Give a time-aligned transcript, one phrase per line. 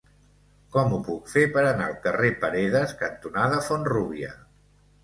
[0.75, 4.35] Com ho puc fer per anar al carrer Paredes cantonada Font-rúbia?